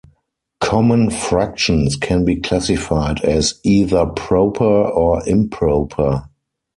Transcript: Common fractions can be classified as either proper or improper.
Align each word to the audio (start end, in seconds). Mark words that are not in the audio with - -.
Common 0.61 1.11
fractions 1.11 1.95
can 1.95 2.25
be 2.25 2.37
classified 2.37 3.23
as 3.23 3.59
either 3.63 4.07
proper 4.07 4.63
or 4.65 5.21
improper. 5.29 6.23